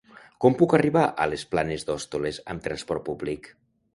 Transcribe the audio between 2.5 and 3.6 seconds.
amb trasport públic?